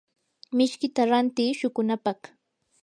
[0.57, 2.19] mishkita rantiiy shuqunapaq.